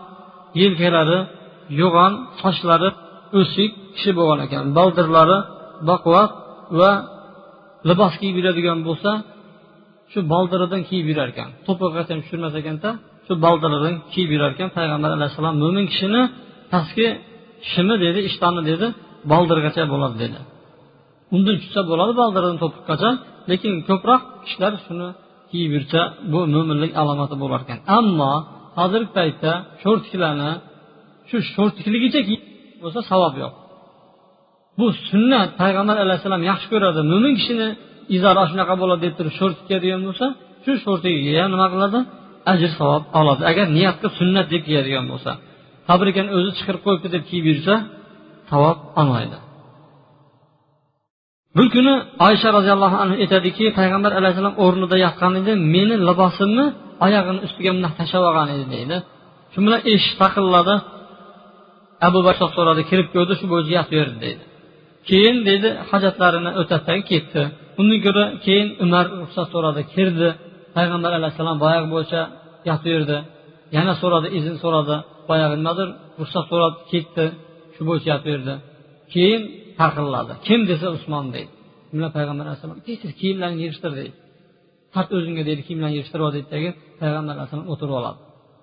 yelkalari 0.61 1.19
yo'g'on 1.81 2.13
sochlari 2.41 2.89
o'sik 3.39 3.71
kishi 3.95 4.11
bo'lgan 4.19 4.39
ekan. 4.47 4.63
Baldirlari 4.77 5.37
baquvvat 5.89 6.31
va 6.79 6.91
libos 7.89 8.13
kiyib 8.19 8.35
yuradigan 8.39 8.79
bo'lsa 8.87 9.11
shu 10.11 10.19
boldiridan 10.33 10.81
kiyib 10.89 11.07
yurar 11.11 11.29
ekan. 11.33 11.49
To'piqgacha 11.67 12.13
tushirmas 12.21 12.53
ekanda 12.61 12.89
shu 13.25 13.33
boldiridan 13.45 13.95
kiyib 14.13 14.29
yurar 14.35 14.51
ekan. 14.55 14.69
Payg'ambar 14.77 15.11
alayhissalom 15.17 15.55
mo'min 15.63 15.85
kishini 15.91 16.21
pastki 16.73 17.07
shimi 17.71 17.95
dedi 18.05 18.19
ishtoni 18.29 18.61
dedi 18.71 18.87
boldirgacha 19.31 19.83
bo'ladi 19.93 20.15
dedi. 20.23 20.39
Undan 21.35 21.55
tushsa 21.61 21.81
bo'ladi 21.91 22.13
boldiridan 22.21 22.57
to'piqqacha 22.63 23.09
lekin 23.51 23.73
ko'proq 23.89 24.21
kishilar 24.43 24.73
shuni 24.85 25.07
kiyib 25.51 25.71
yursa 25.75 25.99
bu 26.31 26.39
mo'minlik 26.55 26.91
alomati 27.01 27.35
bo'lar 27.43 27.59
ekan. 27.65 27.79
Ammo 27.97 28.33
hozirgi 28.79 29.11
paytda 29.17 29.51
sho'rtiklarni 29.83 30.51
shu 31.29 31.37
sho'rtikligicha 31.53 32.21
bo'lsa 32.83 32.99
savob 33.11 33.35
yo'q. 33.43 33.53
Bu 34.79 34.87
sunnat 35.09 35.49
payg'ambar 35.61 35.97
alayhissalom 36.05 36.43
yaxshi 36.51 36.67
ko'radi. 36.73 36.99
Mo'min 37.11 37.33
kishini 37.39 37.69
izori 38.15 38.43
shunaqa 38.51 38.75
bo'ladi 38.81 39.01
deb 39.05 39.13
turib 39.17 39.33
sho'r 39.39 39.51
kiyadigan 39.67 40.01
bo'lsa 40.07 40.25
shu 40.63 40.71
sho'rtigiga 40.83 41.45
nima 41.53 41.67
qiladi? 41.73 41.99
Ajr 42.51 42.69
savob 42.79 43.03
oladi. 43.19 43.41
Agar 43.51 43.65
niyatga 43.77 44.07
sunnat 44.19 44.47
deb 44.53 44.61
kiyadigan 44.67 45.05
bo'lsa 45.11 45.31
fabrikani 45.87 46.29
o'zi 46.37 46.49
chiqarib 46.57 46.81
qo'yibdi 46.85 47.07
deb 47.15 47.23
kiyib 47.29 47.45
yursa 47.51 47.73
savob 48.51 48.77
olmaydi. 49.01 49.37
Bir 51.57 51.67
kuni 51.75 51.93
oysha 52.27 52.49
roziyallohu 52.57 52.97
anhu 53.03 53.15
aytadiki 53.23 53.65
payg'ambar 53.79 54.11
alayhissalom 54.19 54.55
o'rnida 54.65 54.97
yotgan 55.05 55.33
edi 55.41 55.51
meni 55.75 55.95
libosimni 56.09 56.65
oyog'ini 57.05 57.39
ustiga 57.47 57.69
bundoq 57.75 57.93
tashlab 57.99 58.23
olgan 58.29 58.49
edi 58.55 58.65
deydi. 58.75 58.97
Shu 59.53 59.59
bilan 59.65 59.81
eshik 59.93 60.13
taqilladi. 60.23 60.75
Abu 62.07 62.19
bakr 62.27 62.47
so'radi 62.55 62.81
kirib 62.89 63.07
ko'rdi 63.15 63.33
shu 63.39 63.45
bo'yicha 63.53 63.81
berdi 63.93 64.17
deydi. 64.25 64.43
Keyin 65.09 65.37
deydi 65.47 65.69
hojatlarini 65.89 66.51
o'tadi 66.61 67.01
ketdi. 67.11 67.41
Undan 67.79 67.99
ko'ra 68.05 68.23
keyin 68.45 68.67
umar 68.85 69.05
ruxsat 69.21 69.47
so'radi 69.53 69.81
kirdi 69.93 70.29
payg'ambar 70.75 71.11
alayhissalom 71.19 71.57
boyagi 71.63 71.87
bo'yicha 71.95 72.21
yotaverdi 72.69 73.17
yana 73.77 73.93
so'radi 74.01 74.27
izn 74.39 74.55
so'radi 74.63 74.95
boyagi 75.29 75.55
nimadir 75.61 75.87
ruxsat 76.19 76.45
so'rab 76.51 76.73
ketdi 76.91 77.25
shu 77.75 77.81
bo'yicha 77.89 78.09
yotaverdi 78.15 78.53
keyin 79.13 79.41
taqilladi 79.79 80.33
kim 80.47 80.61
desa 80.71 80.87
usmon 80.97 81.25
deydi. 81.35 81.51
Shunda 81.89 82.09
payg'ambar 82.17 82.45
alayhissalom 82.47 82.79
tez 82.87 82.97
tez 83.03 83.11
kiyimlaringni 83.21 83.61
yig'ishtir 83.65 83.91
deydi. 83.99 84.15
Tart 84.93 85.09
o'zingga 85.17 85.43
deydi 85.49 85.61
kiyimlarni 85.67 85.95
yig'ishtirib 85.97 86.25
ol 86.27 86.31
deydi 86.35 86.47
payg'ambar 87.01 87.33
alayhissalom 87.37 87.67
o'tirib 87.73 87.95
oladi. 87.99 88.19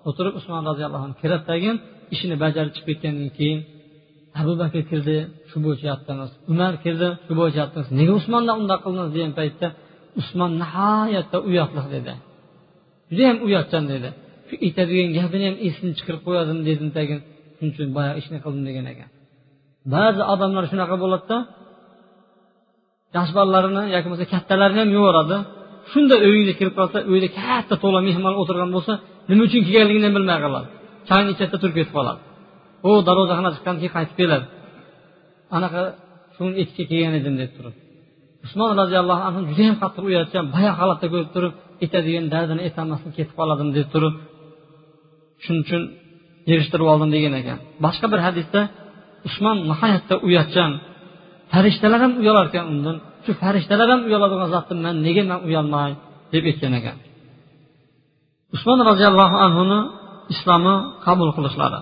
O'tirib 0.09 0.33
usmon 0.39 0.61
roziyallohu 0.69 1.03
anhu 1.07 1.17
kiradi 1.21 1.43
tagin 1.51 1.75
ishini 2.13 2.35
bajarib 2.43 2.71
chiqib 2.75 2.87
ketgandan 2.91 3.29
keyin 3.37 3.59
abu 4.39 4.53
bakr 4.61 4.81
kirdi 4.89 5.15
shu 5.49 5.57
bo'yicha 5.65 5.85
yotdingiz 5.91 6.31
umar 6.51 6.73
kirdi 6.83 7.07
shu 7.25 7.33
bo'yicha 7.39 7.59
yotdingiz 7.63 7.89
nega 7.99 8.13
usmondan 8.19 8.55
undoq 8.61 8.79
qildingiz 8.85 9.11
degan 9.15 9.33
paytda 9.39 9.67
usmon 10.21 10.51
nihoyatda 10.61 11.37
uyatli 11.49 11.81
dedi. 11.95 12.13
Judayam 13.09 13.37
uyatchan 13.47 13.83
dedi. 13.93 14.09
Shu 14.47 14.55
aytadigan 14.65 15.09
gapini 15.17 15.45
ham 15.49 15.57
esini 15.67 15.91
chiqarib 15.97 16.21
qo'yadim 16.27 16.59
dedim 16.67 16.89
tagin. 16.97 17.19
Shuning 17.55 17.71
uchun 17.73 17.89
boyagi 17.97 18.17
ishni 18.21 18.37
qildim 18.43 18.63
degan 18.69 18.85
ekan. 18.93 19.09
Ba'zi 19.93 20.21
odamlar 20.33 20.63
shunaqa 20.71 20.95
bo'ladida 21.03 21.37
yosh 23.15 23.31
bolalarini 23.37 23.83
yoki 23.95 24.05
bo'lmasa 24.07 24.25
kattalarini 24.33 24.79
ham 24.83 24.91
yuboradi. 24.97 25.37
Shunda 25.91 26.15
uyingga 26.27 26.53
kirib 26.59 26.73
qolsa 26.79 26.97
uyda 27.11 27.27
katta 27.39 27.75
to'la 27.83 27.99
mehmon 28.07 28.33
o'tirgan 28.41 28.69
bo'lsa 28.75 28.93
nima 29.29 29.41
uchun 29.47 29.61
kelganligini 29.67 30.05
ham 30.07 30.15
bilmay 30.17 30.39
qoladi. 30.45 30.67
Choyni 31.09 31.29
ichatda 31.33 31.57
turib 31.61 31.75
ketib 31.79 31.93
qoladi. 31.97 32.19
U 32.87 32.89
darvozaxona 33.07 33.49
chiqqandan 33.55 33.79
keyin 33.81 33.93
qaytib 33.97 34.15
keladi. 34.21 34.45
Anaqa 35.57 35.81
shuni 36.35 36.53
echki 36.61 36.83
kelgan 36.89 37.13
edim 37.19 37.35
deb 37.41 37.51
turib. 37.57 37.75
Usmon 38.45 38.71
roziyallohu 38.81 39.23
anhu 39.29 39.39
judayam 39.49 39.75
qattiq 39.81 40.03
uyatgan 40.09 40.45
bayoq 40.55 40.75
holatda 40.81 41.05
ko'rib 41.13 41.29
turib 41.35 41.53
aytadigan 41.83 42.25
dardini 42.33 42.61
aytolmasdan 42.67 43.11
ketib 43.17 43.35
qoladim 43.39 43.69
deb 43.77 43.87
turib 43.93 44.15
shuning 45.43 45.61
uchun 45.65 45.81
yig'ishtirib 46.49 46.87
oldim 46.93 47.09
degan 47.15 47.33
ekan. 47.41 47.57
Boshqa 47.85 48.07
bir 48.13 48.19
hadisda 48.27 48.61
usmon 49.27 49.57
nihoyatda 49.71 50.15
uyatchan 50.27 50.71
farishtalar 51.51 51.99
ham 52.05 52.13
uyalar 52.21 52.45
ekan 52.49 52.65
undan 52.73 52.95
shu 53.25 53.31
farishtalar 53.41 53.87
ham 53.93 54.01
uyaladigan 54.07 54.49
zotdan 54.55 54.79
man 54.85 54.95
nega 55.05 55.23
man 55.31 55.39
uyalmay 55.47 55.91
deb 56.33 56.43
aytgan 56.51 56.73
ekan. 56.79 56.97
Usmon 58.55 58.79
roziyallohu 58.89 59.35
anhuni 59.45 59.79
islomni 60.33 60.75
qabul 61.05 61.29
qilishlari. 61.37 61.79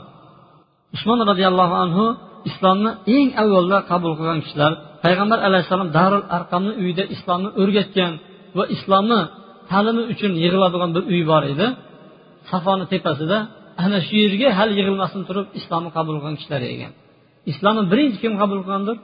Usmon 0.96 1.20
roziyallohu 1.32 1.76
anhu 1.84 2.06
islomni 2.50 2.92
eng 3.16 3.30
avvalda 3.42 3.78
qabul 3.92 4.14
qilgan 4.20 4.40
kishilar 4.46 4.72
payg'ambar 5.04 5.40
alayhissalom 5.48 5.90
darul 5.98 6.24
arqamni 6.38 6.74
uyida 6.82 7.04
islomni 7.16 7.50
o'rgatgan 7.62 8.12
va 8.58 8.64
islomni 8.76 9.22
ta'limi 9.72 10.04
uchun 10.14 10.32
yig'iladigan 10.44 10.92
bir 10.96 11.04
uy 11.14 11.22
bor 11.32 11.44
edi. 11.54 11.68
Safoni 12.52 12.86
tepasida 12.94 13.38
ana 13.84 13.98
shu 14.08 14.14
yerga 14.24 14.50
hali 14.58 14.74
yig'ilmasdan 14.80 15.24
turib 15.30 15.48
islomni 15.60 15.90
qabul 15.98 16.14
qilgan 16.18 16.36
kishilar 16.40 16.62
ekan. 16.74 16.92
Islomni 17.52 17.84
birinchi 17.92 18.18
kim 18.24 18.34
qabul 18.42 18.60
qilgandir? 18.64 18.98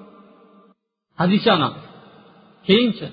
Hadisha 1.22 1.50
onamiz 1.58 1.84
keyinchi. 2.68 3.08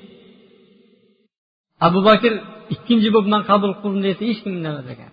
Abu 1.86 2.00
bakr 2.08 2.32
ikkinchi 2.74 3.08
bo'lib 3.14 3.28
man 3.34 3.42
qabul 3.50 3.72
qildim 3.80 4.00
desa 4.06 4.22
hech 4.28 4.40
kim 4.44 4.52
indamas 4.58 4.86
ekan. 4.94 5.10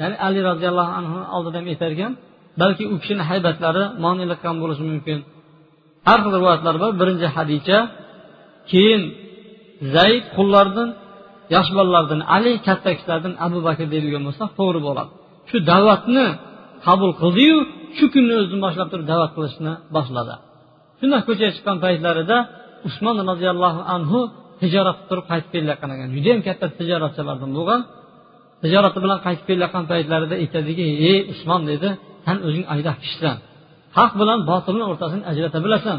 Ya'ni 0.00 0.16
ali 0.26 0.40
roziyallohu 0.50 0.92
anhu 1.00 1.18
oldida 1.36 1.56
ham 1.60 1.66
aytar 1.72 1.90
ekan 1.96 2.12
balki 2.60 2.84
u 2.92 2.94
kishini 3.02 3.22
haybatlari 3.30 3.84
monelik 4.04 4.40
ham 4.46 4.56
bo'lishi 4.62 4.84
mumkin. 4.90 5.18
Har 6.08 6.18
xil 6.24 6.32
rivoyatlar 6.38 6.76
bor. 6.82 6.90
Birinchi 7.00 7.26
hadicha 7.36 7.78
keyin 8.70 9.02
zayd 9.94 10.24
qullardan 10.36 10.88
yosh 11.54 11.70
bolalardan 11.76 12.20
ali 12.36 12.52
katta 12.66 12.90
kishilardan 12.96 13.34
abu 13.46 13.58
bakr 13.68 13.86
deyilgan 13.92 14.22
bo'lsa 14.28 14.44
to'g'ri 14.58 14.80
bo'ladi. 14.86 15.10
Shu 15.50 15.56
da'vatni 15.70 16.26
qabul 16.86 17.12
qildiyu 17.22 17.56
shu 17.96 18.06
kunni 18.14 18.32
o'zidan 18.40 18.60
boshlab 18.66 18.88
turib 18.92 19.06
da'vat 19.12 19.30
qilishni 19.36 19.72
boshladi. 19.96 20.34
Shundoq 21.00 21.22
ko'chaga 21.28 21.52
chiqqan 21.56 21.76
paytlarida 21.84 22.36
usmon 22.88 23.16
roziyallohu 23.30 23.80
anhu 23.94 24.18
tijorat 24.60 24.96
qilib 24.98 25.08
turib 25.10 25.26
qaytib 25.30 25.50
kelayotgan 25.54 25.90
ekan 25.94 26.08
judayam 26.16 26.40
katta 26.48 26.66
tijoratchilardan 26.78 27.50
bo'lgan 27.58 27.80
tijorati 28.62 28.98
bilan 29.04 29.18
qaytib 29.26 29.44
kelayotgan 29.48 29.84
paytlarida 29.92 30.34
aytadiki 30.42 30.84
ey 31.10 31.18
usmon 31.32 31.62
dedi 31.70 31.88
san 32.26 32.36
o'zing 32.46 32.64
aydoh 32.74 32.94
kishisan. 33.02 33.36
Haq 33.98 34.12
bilan 34.20 34.38
botilni 34.50 34.84
o'rtasini 34.90 35.24
ajrata 35.30 35.58
bilasan. 35.66 35.98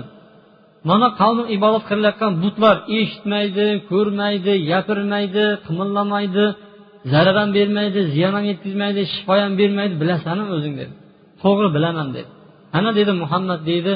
Mana 0.89 1.07
qavmi 1.21 1.43
ibodat 1.55 1.83
qilayotgan 1.89 2.31
butlar 2.43 2.75
eshitmaydi 2.97 3.67
ko'rmaydi 3.91 4.53
gapirmaydi 4.69 5.45
qimillamaydi 5.65 6.45
zarar 7.13 7.35
ham 7.41 7.49
bermaydi 7.57 7.99
ziyon 8.13 8.33
ham 8.37 8.45
yetkazmaydi 8.51 9.01
shifo 9.13 9.33
ham 9.43 9.53
bermaydi. 9.61 9.93
Bilasanmi 10.03 10.45
o'zing? 10.55 10.73
dedi. 10.79 10.93
To'g'ri 11.41 11.69
bilaman 11.75 12.07
dedi. 12.15 12.29
Ana 12.77 12.89
dedi 12.99 13.11
muhammad 13.23 13.61
deydi 13.69 13.93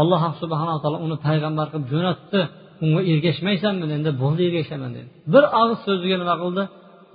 alloh 0.00 0.22
subhanaa 0.42 0.78
taolo 0.82 0.98
uni 1.06 1.16
payg'ambar 1.26 1.66
qilib 1.72 1.86
jo'natdi. 1.92 2.40
Unga 2.84 3.00
ergashmaysanmi? 3.12 3.84
endi 3.96 4.10
bo'ldi 4.22 4.42
ergashaman 4.48 4.90
dedi. 4.96 5.08
Bir 5.32 5.44
og'iz 5.60 5.78
so'ziga 5.86 6.16
nima 6.22 6.34
qildi? 6.42 6.62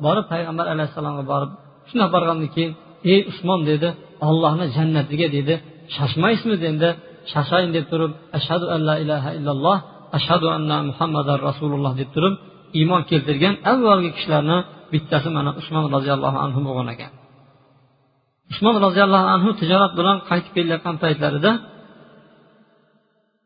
Borib 0.06 0.26
payg'ambar 0.32 0.66
alayhissalomga 0.74 1.24
borib 1.32 1.52
shundoq 1.90 2.10
borgandan 2.16 2.50
keyin 2.56 2.72
ey 3.12 3.20
usmon 3.32 3.60
dedi 3.70 3.90
ollohni 4.30 4.66
jannatiga 4.76 5.28
dedi 5.38 5.54
shoshmaysizmi? 5.96 6.56
endi 6.72 6.90
shoshayin 7.32 7.72
deb 7.78 7.86
turib 7.92 8.12
ashhadu 8.38 8.66
an 8.76 8.82
la 8.90 8.96
ilaha 9.04 9.30
illalloh 9.38 9.78
ashhadu 10.18 10.48
anna 10.58 10.78
muhammadan 10.90 11.38
rasululloh 11.50 11.94
deb 12.02 12.10
turib 12.16 12.34
iymon 12.80 13.02
keltirgan 13.10 13.56
avvalgi 13.72 14.10
kishilarni 14.16 14.58
bittasi 14.94 15.30
mana 15.38 15.52
usmon 15.60 15.86
roziyallohu 15.96 16.38
anhu 16.46 16.60
bo'lgan 16.68 16.88
ekan. 16.94 17.12
Usmon 18.52 18.76
roziyallohu 18.86 19.28
anhu 19.36 19.50
tijorat 19.62 19.92
bilan 20.00 20.18
qaytib 20.30 20.52
kelayotgan 20.58 20.96
paytlarida 21.04 21.52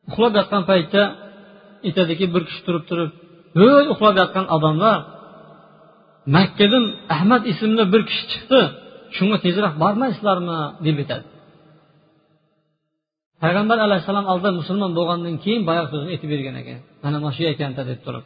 uxlab 0.10 0.34
yotgan 0.40 0.64
paytda 0.72 1.02
aytadiki 1.88 2.26
bir 2.34 2.42
kishi 2.48 2.62
turib 2.68 2.84
turib 2.90 3.10
ey 3.66 3.84
uxlab 3.94 4.16
yotgan 4.22 4.46
odamlar 4.56 4.98
makkadan 6.36 6.86
ahmad 7.16 7.44
ismli 7.52 7.84
bir 7.94 8.02
kishi 8.10 8.24
chiqdi. 8.32 8.62
Shunga 9.16 9.38
tezroq 9.46 9.74
bormaysizlarmi? 9.84 10.60
deb 10.86 10.98
aytadi. 11.04 11.26
Payg'ambar 13.44 13.78
alayhissalom 13.86 14.26
oldida 14.32 14.52
musulmon 14.60 14.92
bo'lgandan 14.98 15.36
keyin 15.44 15.62
boyagi 15.70 15.88
so'zni 15.94 16.10
aytib 16.14 16.30
bergan 16.34 16.56
ekan. 16.62 16.80
Mana 17.04 17.18
mana 17.22 17.34
shu 17.38 17.44
ekanda 17.54 17.82
deb 17.92 18.00
turib. 18.06 18.26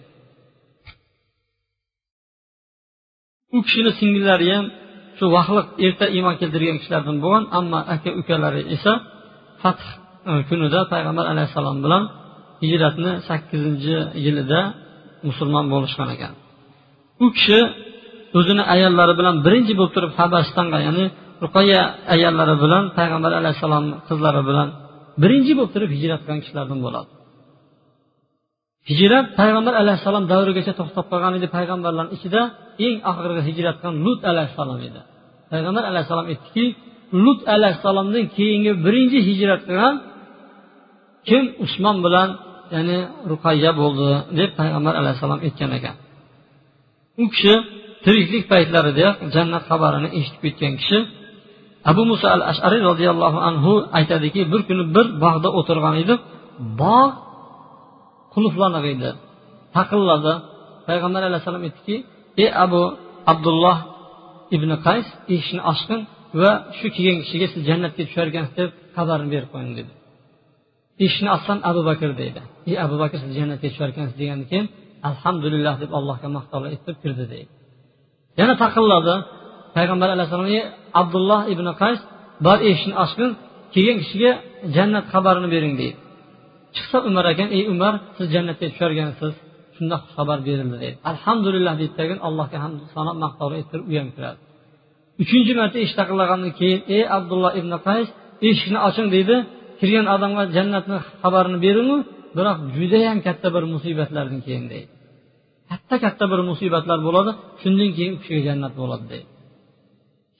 U 3.55 3.57
kishini 3.65 3.91
singillari 3.99 4.47
ham 4.53 4.65
shu 5.17 5.25
vaqtliq 5.35 5.67
erta 5.85 6.05
iymon 6.15 6.35
keltirgan 6.41 6.77
kishilardan 6.81 7.17
bo'lgan 7.23 7.45
ammo 7.59 7.79
aka 7.95 8.09
ukalari 8.21 8.61
esa 8.75 8.93
fath 9.61 9.83
e, 10.29 10.31
kunida 10.49 10.79
payg'ambar 10.93 11.25
alayhissalom 11.33 11.77
bilan 11.85 12.03
hijratni 12.63 13.11
sakkizinchi 13.27 13.97
yilida 14.25 14.61
musulmon 15.27 15.65
bo'lishgan 15.73 16.09
ekan. 16.15 16.33
U 17.23 17.25
kishi 17.35 17.59
o'zini 18.37 18.63
ayollari 18.73 19.13
bilan 19.19 19.35
birinchi 19.45 19.73
bo'lib 19.79 19.93
turib 19.95 20.11
habasistonga 20.19 20.79
ya'ni 20.87 21.05
ruqoya 21.43 21.81
ayollari 22.15 22.55
bilan 22.63 22.83
payg'ambar 22.97 23.31
alayhissalomni 23.39 23.95
qizlari 24.07 24.41
bilan 24.49 24.67
birinchi 25.23 25.51
bo'lib 25.57 25.71
turib 25.75 25.91
hijrat 25.97 26.19
qilgan 26.23 26.39
kishilardan 26.43 26.79
bo'ladi. 26.85 27.09
Hijrat 28.89 29.25
payg'ambar 29.39 29.73
alayhissalom 29.81 30.23
davrigacha 30.31 30.73
to'xtab 30.79 31.05
qolgan 31.11 31.33
edi 31.39 31.47
payg'ambarlarni 31.57 32.11
ichida 32.17 32.41
eng 32.85 32.95
oxirgi 33.11 33.41
hijrat 33.49 33.75
qilgan 33.79 33.95
lut 34.05 34.21
alayhissalom 34.31 34.79
edi. 34.87 35.01
Payg'ambar 35.51 35.83
alayhissalom 35.91 36.27
aytdiki 36.31 36.65
lut 37.23 37.41
alayhissalomdan 37.55 38.25
keyingi 38.37 38.71
birinchi 38.85 39.19
hijrat 39.29 39.61
qilgan 39.67 39.95
kim 41.27 41.43
usmon 41.65 41.97
bilan 42.05 42.29
ya'ni 42.75 42.97
ruqayya 43.31 43.71
bo'ldi 43.81 44.09
deb 44.39 44.51
payg'ambar 44.59 44.93
alayhissalom 45.01 45.39
aytgan 45.47 45.71
ekan. 45.77 45.95
U 47.23 47.25
kishi 47.33 47.53
tiriklik 48.05 48.43
paytlaridayoq 48.53 49.17
jannat 49.35 49.63
xabarini 49.69 50.09
eshitib 50.17 50.41
ketgan 50.45 50.73
kishi 50.81 50.99
abu 51.89 52.01
muso 52.11 52.25
al 52.35 52.43
ashariy 52.51 52.81
roziyallohu 52.89 53.39
anhu 53.49 53.73
aytadiki 53.97 54.41
bir 54.51 54.61
kuni 54.67 54.83
bir 54.95 55.05
bog'da 55.23 55.49
o'tirgan 55.59 55.95
edi. 56.03 56.13
Bog' 56.81 57.15
qulflaniq 58.33 58.85
edi. 58.93 59.09
Taqilladi. 59.75 60.33
Payg'ambar 60.87 61.21
alayhissalom 61.29 61.63
aytdiki 61.67 61.95
ey 62.43 62.49
abu 62.65 62.81
abdulloh 63.31 63.77
ibn 64.55 64.71
qays 64.85 65.07
eshikni 65.35 65.61
ochgin 65.71 65.99
va 66.41 66.51
shu 66.77 66.87
kelgan 66.95 67.17
kishiga 67.23 67.47
siz 67.53 67.61
jannatga 67.69 68.03
tusharkansiz 68.09 68.53
deb 68.59 68.69
xabarni 68.95 69.29
berib 69.33 69.49
qo'ying 69.53 69.73
dedi. 69.79 69.91
Eshikni 71.05 71.29
ochsam 71.37 71.57
abu 71.69 71.81
bakr 71.89 72.09
deydi. 72.21 72.41
Ey 72.69 72.75
abu 72.85 72.95
bakr 73.03 73.17
siz 73.23 73.31
jannatga 73.39 73.67
tusharkansiz 73.73 74.15
degandan 74.21 74.47
keyin 74.51 74.67
alhamdulillah 75.09 75.75
deb 75.83 75.91
allohga 75.97 76.27
maqtovlar 76.37 76.69
aytib 76.73 76.95
kirdi 77.03 77.25
deydi. 77.33 77.51
Yana 78.39 78.53
taqilladi 78.63 79.15
payg'ambar 79.75 80.09
alayhissalomga 80.15 80.61
abdulloh 81.01 81.41
ibn 81.53 81.67
qays 81.81 81.99
bor 82.45 82.57
eshikni 82.69 82.95
ochgin 83.03 83.29
kelgan 83.73 83.97
kishiga 84.01 84.31
jannat 84.75 85.05
xabarini 85.13 85.49
bering 85.55 85.73
deydi. 85.81 85.97
Chiqsa 86.75 86.97
umar 87.09 87.25
ekan 87.33 87.49
ey 87.57 87.63
umar 87.73 87.93
siz 88.17 88.27
jannatga 88.35 88.65
tushargansiz 88.71 89.33
shundoq 89.75 90.03
xabar 90.15 90.39
berildi 90.47 90.77
deydi. 90.83 90.97
Alhamdulillah 91.11 91.73
deydi 91.79 91.93
tagin 91.99 92.19
allohga 92.27 92.57
hamd 92.63 92.79
sanob 92.95 93.17
maqtovni 93.23 93.55
ayttirib 93.59 93.85
u 93.91 93.93
ham 93.99 94.09
kiradi. 94.15 94.39
Uchinchi 95.23 95.53
marta 95.59 95.77
eshik 95.83 95.97
taqillagandan 96.01 96.51
keyin 96.59 96.79
ey 96.95 97.03
abdulloh 97.17 97.51
ibn 97.59 97.71
qays 97.87 98.07
eshikni 98.49 98.79
oching 98.87 99.07
deydi. 99.15 99.35
Kirgan 99.79 100.07
odamga 100.15 100.43
jannatni 100.55 100.97
xabarini 101.23 101.57
beringu 101.65 101.97
biroq 102.37 102.57
judayam 102.77 103.17
katta 103.25 103.47
bir 103.55 103.63
musibatlardan 103.73 104.39
keyin 104.47 104.65
deydi. 104.73 104.89
Katta 105.71 105.95
katta 106.03 106.25
bir 106.31 106.39
musibatlar 106.49 106.99
bo'ladi 107.07 107.31
shundan 107.61 107.89
keyin 107.97 108.13
u 108.15 108.19
kishiga 108.21 108.41
jannat 108.49 108.73
bo'ladi 108.81 109.05
deydi. 109.11 109.27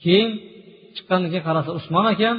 Keyin 0.04 0.30
chiqqandan 0.96 1.28
keyin 1.32 1.44
qarasa 1.48 1.70
usmon 1.78 2.06
ekan 2.14 2.36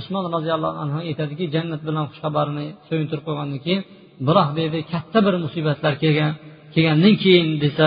usmon 0.00 0.24
roziyallohu 0.36 0.76
anhu 0.84 0.98
aytadiki 1.08 1.44
jannat 1.54 1.80
bilan 1.88 2.04
xushxabarni 2.10 2.66
so'yintirib 2.88 3.24
qo'ygandan 3.28 3.60
keyin 3.66 3.82
biroq 4.26 4.48
deydi 4.58 4.78
katta 4.92 5.18
bir 5.26 5.34
musibatlar 5.44 5.92
kelgan 6.02 6.32
kelgandan 6.74 7.14
keyin 7.24 7.48
desa 7.64 7.86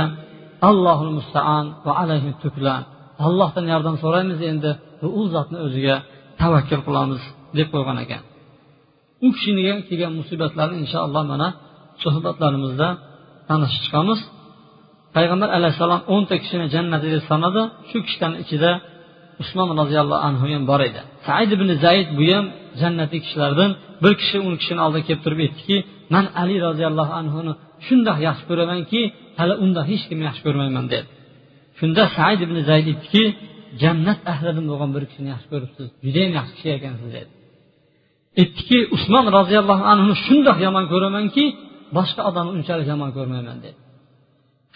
allohul 0.70 1.12
mustaan 1.18 1.66
va 1.86 1.94
alayhi 2.04 2.32
tuklan 2.44 2.82
allohdan 3.26 3.66
yordam 3.74 3.96
so'raymiz 4.04 4.40
endi 4.52 4.72
va 5.02 5.08
u 5.20 5.22
zotni 5.34 5.58
o'ziga 5.66 5.96
tavakkul 6.42 6.82
qilamiz 6.88 7.22
deb 7.58 7.68
qo'ygan 7.74 7.98
ekan. 8.06 8.24
U 9.26 9.28
kishiga 9.36 9.74
kelgan 9.88 10.14
musibatlarni 10.20 10.78
inshaalloh 10.84 11.24
mana 11.34 11.48
suhbatlarimizda 12.04 12.88
tanishib 13.50 13.82
chiqamiz. 13.86 14.20
Payg'ambar 15.18 15.50
alayhissalom 15.58 16.02
o'nta 16.14 16.36
kishini 16.42 16.66
jannatiga 16.76 17.20
sanadi 17.30 17.62
shu 17.90 17.98
kishilarni 18.06 18.38
ichida 18.44 18.72
usmon 19.42 19.70
roziyallohu 19.82 20.22
anhu 20.30 20.46
ham 20.54 20.64
bor 20.72 20.82
edi. 20.90 21.02
Said 21.28 21.50
ibn 21.58 21.70
zayd 21.86 22.08
bu 22.18 22.24
ham 22.34 22.46
jannatli 22.82 23.18
kishilardan 23.26 23.72
bir 24.04 24.14
kishi 24.22 24.38
uni 24.48 24.58
kishini 24.62 24.82
oldiga 24.86 25.04
kelib 25.08 25.22
turib 25.26 25.40
aytdiki 25.46 25.78
man 26.14 26.26
ali 26.42 26.56
roziyallohu 26.68 27.14
anhuni 27.22 27.54
shundoq 27.88 28.18
yaxshi 28.28 28.46
ko'ramanki 28.50 29.02
hali 29.40 29.54
undan 29.64 29.84
hech 29.92 30.04
kimni 30.10 30.24
yaxshi 30.30 30.44
ko'rmayman 30.48 30.86
dedi. 30.94 31.08
Shunda 31.80 32.04
said 32.18 32.40
ibn 32.48 32.58
zayd 32.70 32.86
aytdiki 32.92 33.24
jannat 33.84 34.20
ahlidan 34.34 34.66
bo'lgan 34.72 34.90
bir 34.96 35.04
kishini 35.10 35.30
yaxshi 35.34 35.48
ko'ribsiz 35.54 35.88
judayam 36.06 36.32
yaxshi 36.40 36.54
kishi 36.58 36.70
ekansiz 36.78 37.10
dedi. 37.18 37.30
Aytdiki 38.42 38.78
usmon 38.96 39.26
roziyallohu 39.38 39.84
anhuni 39.92 40.16
shundoq 40.26 40.58
yomon 40.66 40.86
ko'ramanki 40.94 41.44
boshqa 41.98 42.22
odamni 42.30 42.52
unchalik 42.58 42.88
yomon 42.94 43.10
ko'rmayman 43.18 43.60
dedi. 43.66 43.78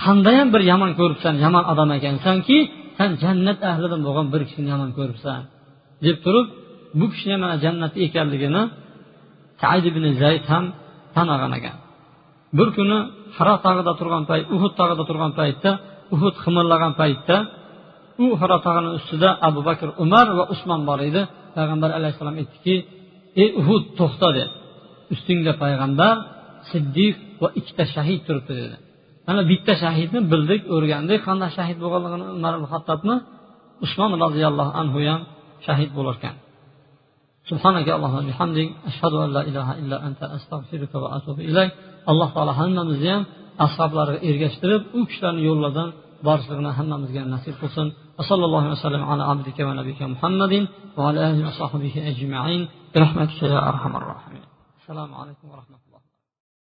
Qandayam 0.03 0.47
bir 0.53 0.61
yomon 0.71 0.91
ko'ribsan 0.99 1.33
yomon 1.45 1.63
odam 1.71 1.89
ekansanki 1.97 2.57
san 2.97 3.11
jannat 3.23 3.59
ahlidan 3.71 4.01
bo'lgan 4.07 4.27
bir 4.33 4.41
kishini 4.47 4.69
yomon 4.73 4.91
ko'ribsan 4.97 5.41
deb 6.05 6.17
turib 6.25 6.47
bu 6.99 7.05
kishini 7.13 7.35
mana 7.43 7.55
jannatda 7.63 7.99
ekanligini 8.07 8.63
said 9.61 9.83
ibn 9.91 10.03
zayd 10.21 10.43
ham 10.51 10.65
tan 11.15 11.27
olgan 11.33 11.53
ekan. 11.59 11.75
Bir 12.57 12.67
kuni 12.77 12.97
haro 13.37 13.55
tog'ida 13.65 13.93
turgan 13.99 14.23
payt 14.29 14.45
uhud 14.55 14.73
tog'ida 14.79 15.03
turgan 15.09 15.31
paytda 15.39 15.71
uhud 16.15 16.35
qimirlagan 16.43 16.93
paytda 17.01 17.35
u 18.23 18.25
haro 18.41 18.57
tog'ini 18.65 18.89
ustida 18.97 19.29
abu 19.47 19.59
bakr 19.67 19.87
umar 20.03 20.27
va 20.37 20.43
usmon 20.53 20.81
bor 20.89 20.99
edi. 21.09 21.21
Payg'ambar 21.57 21.89
alayhissalom 21.97 22.35
aytdiki 22.41 22.75
ey 23.41 23.49
uhud 23.61 23.83
to'xta 23.99 24.29
dedi. 24.37 24.51
Ustingda 25.13 25.51
payg'ambar 25.63 26.15
siddiq 26.71 27.15
va 27.41 27.49
ikkita 27.59 27.83
shahid 27.95 28.19
turibdi 28.27 28.53
dedi. 28.61 28.75
mana 29.26 29.42
bitta 29.50 29.72
shahidni 29.82 30.20
bildik 30.32 30.62
o'rgandik 30.74 31.20
qanday 31.26 31.50
shahid 31.58 31.76
bo'lganligini 31.82 32.26
umar 32.38 32.54
hattobni 32.74 33.14
usmon 33.84 34.10
roziyallohu 34.24 34.72
anhu 34.80 34.98
ham 35.08 35.20
shahid 35.66 35.90
bo'larkan 35.98 36.36
سبحانك 37.52 37.88
اللهم 37.98 38.18
وبحمدك 38.26 38.68
أشهد 38.90 39.12
أن 39.24 39.30
لا 39.36 39.42
إله 39.50 39.68
إلا 39.80 39.96
أنت 40.06 40.20
أستغفرك 40.36 40.92
وأتوب 41.02 41.38
إليك 41.50 41.72
alloh 42.10 42.28
taolo 42.34 42.52
hammamizni 42.60 43.08
ham 43.14 43.22
ashoblariga 43.66 44.18
ergashtirib 44.30 44.82
u 44.98 45.00
kishilarni 45.08 45.42
yo'llaridan 45.48 45.88
borishligini 46.26 46.70
hammamizga 46.78 47.22
nasib 47.34 47.54
qilsin 47.62 47.88
وصلى 48.18 48.44
الله 48.48 48.64
وسلم 48.74 49.02
على 49.10 49.22
عبدك 49.30 49.58
ونبيك 49.68 50.00
محمد 50.14 50.52
وعلى 50.96 51.18
آله 51.28 51.40
وصحبه 51.48 51.94
أجمعين 52.10 52.62
برحمتك 52.94 53.40
يا 53.54 53.60
أرحم 53.70 53.92
الراحمين 54.00 54.44
السلام 54.80 55.10
عليكم 55.20 55.46
ورحمة 55.52 55.80
الله 55.86 55.89